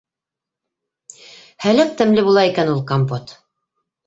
Һәләк 1.67 1.93
тәмле 2.01 2.25
була 2.31 2.45
икән 2.53 2.73
ул 2.73 2.83
компот. 2.95 3.37